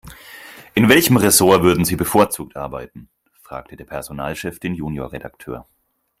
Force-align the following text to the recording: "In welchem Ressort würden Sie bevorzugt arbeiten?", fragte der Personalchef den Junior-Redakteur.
"In 0.73 0.89
welchem 0.89 1.15
Ressort 1.17 1.61
würden 1.61 1.85
Sie 1.85 1.95
bevorzugt 1.95 2.55
arbeiten?", 2.57 3.07
fragte 3.39 3.75
der 3.75 3.85
Personalchef 3.85 4.57
den 4.57 4.73
Junior-Redakteur. 4.73 5.67